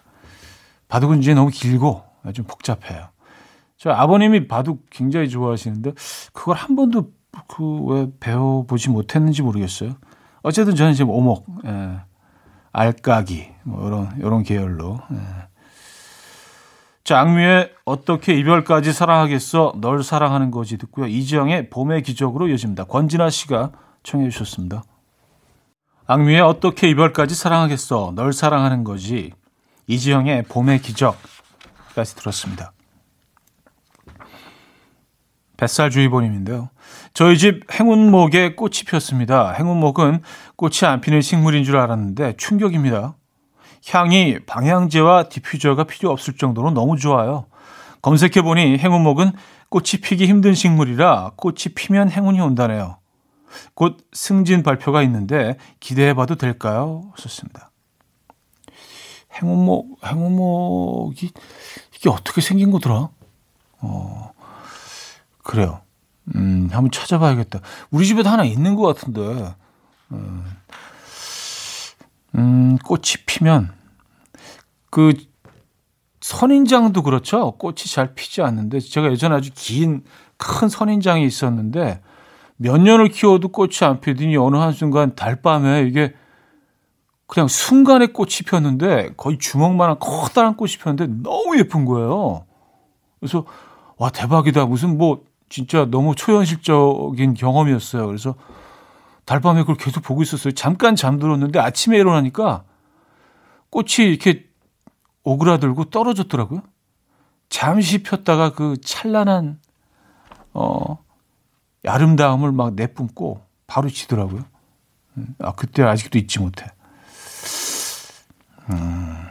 바둑은 0.87 1.19
이제 1.19 1.33
너무 1.33 1.49
길고 1.49 2.03
좀 2.33 2.45
복잡해요. 2.45 3.09
저 3.77 3.91
아버님이 3.91 4.47
바둑 4.47 4.85
굉장히 4.89 5.29
좋아하시는데 5.29 5.93
그걸 6.33 6.55
한 6.55 6.75
번도 6.75 7.11
그 7.47 7.85
왜 7.87 8.07
배워보지 8.19 8.89
못했는지 8.89 9.41
모르겠어요. 9.41 9.95
어쨌든 10.41 10.75
저는 10.75 10.93
지금 10.93 11.11
오목, 11.11 11.45
예, 11.65 11.99
알까기, 12.71 13.49
뭐 13.63 13.87
이런, 13.87 14.15
이런 14.17 14.43
계열로. 14.43 14.99
예. 15.11 15.17
자, 17.03 17.19
악뮤의 17.21 17.73
어떻게 17.85 18.35
이별까지 18.35 18.93
사랑하겠어 18.93 19.73
널 19.81 20.03
사랑하는 20.03 20.51
거지 20.51 20.77
듣고요. 20.77 21.07
이지영의 21.07 21.69
봄의 21.69 22.03
기적으로 22.03 22.47
이어집니다. 22.47 22.85
권진아 22.85 23.29
씨가 23.29 23.71
청해 24.03 24.29
주셨습니다. 24.29 24.83
악뮤의 26.11 26.41
어떻게 26.41 26.89
이별까지 26.89 27.35
사랑하겠어 27.35 28.13
널 28.15 28.33
사랑하는 28.33 28.83
거지 28.83 29.31
이지영의 29.85 30.45
봄의 30.45 30.81
기적까지 30.81 32.15
들었습니다. 32.15 32.71
뱃살주의보님인데요. 35.57 36.71
저희 37.13 37.37
집 37.37 37.71
행운목에 37.71 38.55
꽃이 38.55 38.85
피었습니다. 38.87 39.51
행운목은 39.51 40.23
꽃이 40.55 40.77
안 40.85 40.99
피는 40.99 41.21
식물인 41.21 41.63
줄 41.63 41.77
알았는데 41.77 42.37
충격입니다. 42.37 43.15
향이 43.91 44.39
방향제와 44.47 45.29
디퓨저가 45.29 45.83
필요 45.83 46.09
없을 46.09 46.35
정도로 46.35 46.71
너무 46.71 46.97
좋아요. 46.97 47.45
검색해보니 48.01 48.79
행운목은 48.79 49.33
꽃이 49.69 50.01
피기 50.01 50.25
힘든 50.25 50.55
식물이라 50.55 51.33
꽃이 51.35 51.75
피면 51.75 52.09
행운이 52.09 52.41
온다네요. 52.41 52.98
곧 53.73 53.97
승진 54.13 54.63
발표가 54.63 55.03
있는데 55.03 55.57
기대해봐도 55.79 56.35
될까요? 56.35 57.11
썼습니다. 57.17 57.71
행운목, 59.33 59.99
행운목이 60.05 61.31
이게 61.95 62.09
어떻게 62.09 62.41
생긴 62.41 62.71
거더라? 62.71 63.09
어, 63.81 64.31
그래요. 65.43 65.81
음, 66.35 66.69
한번 66.71 66.91
찾아봐야겠다. 66.91 67.59
우리 67.91 68.05
집에도 68.05 68.29
하나 68.29 68.43
있는 68.43 68.75
것 68.75 68.83
같은데. 68.83 69.55
음, 70.11 70.45
음, 72.35 72.77
꽃이 72.79 73.23
피면 73.25 73.71
그 74.89 75.13
선인장도 76.21 77.03
그렇죠. 77.03 77.51
꽃이 77.53 77.75
잘 77.75 78.13
피지 78.13 78.41
않는데 78.41 78.79
제가 78.79 79.11
예전에 79.11 79.35
아주 79.35 79.51
긴 79.53 80.03
큰 80.39 80.69
선인장이 80.69 81.25
있었는데 81.25 82.01
몇 82.61 82.77
년을 82.77 83.07
키워도 83.07 83.49
꽃이 83.49 83.77
안 83.83 84.01
피더니 84.01 84.35
어느 84.35 84.57
한순간 84.57 85.15
달밤에 85.15 85.83
이게 85.83 86.13
그냥 87.25 87.47
순간에 87.47 88.07
꽃이 88.07 88.39
폈는데 88.45 89.11
거의 89.15 89.37
주먹만한 89.37 89.99
커다란 89.99 90.57
꽃이 90.57 90.73
폈는데 90.73 91.23
너무 91.23 91.57
예쁜 91.57 91.85
거예요. 91.85 92.45
그래서 93.19 93.45
와 93.97 94.09
대박이다. 94.09 94.65
무슨 94.65 94.97
뭐 94.97 95.23
진짜 95.47 95.85
너무 95.85 96.15
초현실적인 96.15 97.33
경험이었어요. 97.33 98.05
그래서 98.07 98.35
달밤에 99.23 99.61
그걸 99.61 99.77
계속 99.77 100.03
보고 100.03 100.21
있었어요. 100.21 100.53
잠깐 100.53 100.97
잠들었는데 100.97 101.59
아침에 101.59 101.97
일어나니까 101.97 102.65
꽃이 103.69 104.09
이렇게 104.09 104.49
오그라들고 105.23 105.85
떨어졌더라고요. 105.85 106.61
잠시 107.47 108.03
폈다가 108.03 108.51
그 108.51 108.75
찬란한 108.81 109.59
어 110.53 110.97
아름다움을 111.85 112.51
막 112.51 112.73
내뿜고 112.73 113.41
바로 113.67 113.89
지더라고요. 113.89 114.43
음, 115.17 115.35
아 115.39 115.53
그때 115.53 115.83
아직도 115.83 116.17
잊지 116.17 116.39
못해. 116.39 116.65
음, 118.71 119.27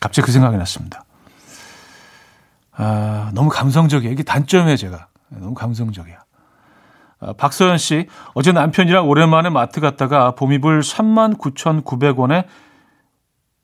갑자기 0.00 0.26
그 0.26 0.32
생각이 0.32 0.56
났습니다. 0.56 1.04
아, 2.72 3.30
너무 3.34 3.50
감성적이야. 3.50 4.10
이게 4.10 4.22
단점이에요, 4.22 4.76
제가. 4.76 5.08
너무 5.28 5.54
감성적이야. 5.54 6.24
아, 7.20 7.32
박서연 7.34 7.78
씨, 7.78 8.08
어제 8.34 8.52
남편이랑 8.52 9.08
오랜만에 9.08 9.50
마트 9.50 9.80
갔다가 9.80 10.34
봄이불 10.34 10.80
39,900원에 10.80 12.46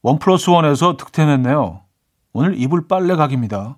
원 0.03 0.19
플러스 0.19 0.51
원에서 0.51 0.97
득템했네요. 0.97 1.83
오늘 2.33 2.61
이불 2.61 2.87
빨래 2.87 3.17
가기입니다. 3.17 3.77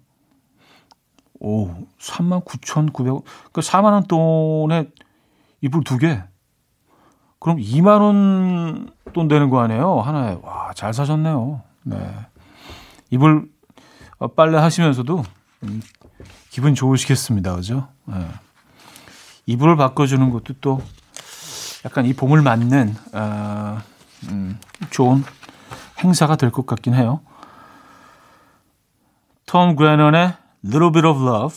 오, 1.41 1.75
39,900원. 1.99 3.23
그 3.53 3.61
4만 3.61 3.85
원 3.93 4.05
돈에 4.05 4.89
이불 5.63 5.83
두 5.85 5.99
개. 5.99 6.23
그럼 7.39 7.59
2만 7.59 8.01
원 8.01 8.91
돈 9.13 9.27
되는 9.27 9.51
거 9.51 9.61
아니에요? 9.61 10.01
하나에. 10.01 10.39
와, 10.43 10.71
잘 10.75 10.95
사셨네요. 10.95 11.63
네. 11.83 12.15
이불 13.11 13.51
어, 14.19 14.29
빨래 14.29 14.57
하시면서도 14.59 15.25
음, 15.65 15.83
기분 16.51 16.75
좋으시겠습니다. 16.77 17.57
그죠? 17.57 17.89
네. 18.05 18.15
이불을 19.47 19.77
바꿔주는 19.77 20.31
것도 20.31 20.55
또 20.61 20.81
약간 21.85 22.07
이 22.07 22.13
봄을 22.13 22.41
맞는 22.43 22.95
어, 23.15 23.79
음, 24.29 24.59
좋은 24.91 25.25
행사가 26.05 26.37
될 26.37 26.51
것 26.53 26.67
같긴 26.67 26.95
해요. 26.95 27.21
톰 29.47 29.75
그레넌의 29.75 30.35
Little 30.65 30.93
Bit 30.93 31.07
of 31.07 31.23
Love, 31.23 31.57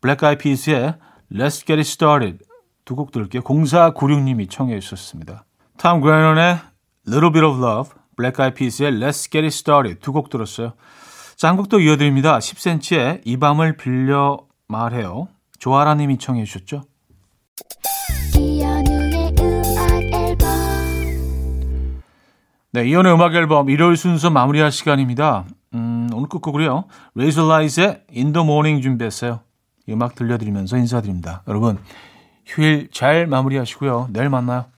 Black 0.00 0.26
Eyed 0.26 0.42
Peas의 0.42 0.94
Let's 1.32 1.64
Get 1.66 1.74
It 1.74 1.88
Started 1.88 2.38
두 2.84 2.96
곡 2.96 3.12
들을게요. 3.12 3.42
0496님이 3.42 4.50
청해 4.50 4.80
주셨습니다. 4.80 5.44
톰 5.78 6.00
그레넌의 6.00 6.58
Little 7.06 7.32
Bit 7.32 7.44
of 7.46 7.64
Love, 7.64 7.90
Black 8.16 8.42
Eyed 8.42 8.54
Peas의 8.58 8.92
Let's 8.98 9.30
Get 9.30 9.38
It 9.38 9.54
Started 9.54 10.00
두 10.00 10.12
곡 10.12 10.28
들었어요. 10.30 10.72
자, 11.36 11.48
한 11.48 11.56
곡도 11.56 11.80
이어드립니다. 11.80 12.38
10cm의 12.38 13.22
이 13.24 13.36
밤을 13.36 13.76
빌려 13.76 14.40
말해요. 14.66 15.28
조아라님이 15.58 16.18
청해 16.18 16.44
주셨죠. 16.44 16.82
네, 22.72 22.86
이현우의 22.88 23.12
음악 23.12 23.34
앨범 23.34 23.68
일요일 23.68 23.96
순서 23.96 24.30
마무리할 24.30 24.70
시간입니다. 24.70 25.44
음, 26.12 26.16
오늘 26.16 26.28
끝곡으로요. 26.28 26.84
레이저라이트의 27.14 28.02
In 28.14 28.32
the 28.32 28.44
Morning 28.44 28.82
준비했어요. 28.82 29.40
이 29.86 29.92
음악 29.92 30.14
들려드리면서 30.14 30.76
인사드립니다. 30.76 31.42
여러분, 31.48 31.78
휴일 32.46 32.88
잘 32.92 33.26
마무리하시고요. 33.26 34.08
내일 34.12 34.28
만나요. 34.28 34.66